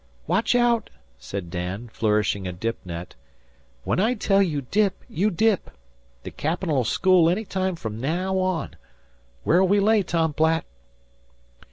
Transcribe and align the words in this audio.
"Watch 0.25 0.55
out!" 0.55 0.89
said 1.19 1.51
Dan, 1.51 1.87
flourishing 1.89 2.47
a 2.47 2.51
dip 2.51 2.83
net 2.83 3.13
"When 3.83 3.99
I 3.99 4.15
tell 4.15 4.41
you 4.41 4.61
dip, 4.61 4.95
you 5.07 5.29
dip. 5.29 5.69
The 6.23 6.31
caplin'll 6.31 6.85
school 6.85 7.29
any 7.29 7.45
time 7.45 7.75
from 7.75 8.01
naow 8.01 8.39
on. 8.39 8.77
Where'll 9.43 9.67
we 9.67 9.79
lay, 9.79 10.01
Tom 10.01 10.33
Platt?" 10.33 10.65